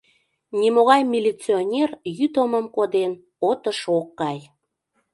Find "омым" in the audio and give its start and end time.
2.43-2.65